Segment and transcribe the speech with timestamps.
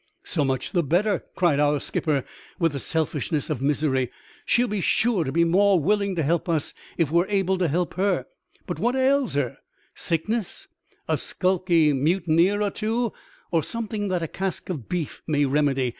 [0.33, 2.23] "So much the better,'' cried our skipper,
[2.57, 4.09] with the selfishness of misery."
[4.47, 7.55] She'll be sure to be the more willing to help us if we are able
[7.59, 8.25] to help hor.
[8.65, 9.59] But what ails her?
[9.93, 10.67] Sickness,
[11.07, 13.13] a skulking mutineer or two,
[13.51, 15.89] or something that a cask of beef may remedy?"